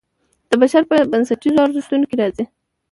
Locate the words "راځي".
2.21-2.45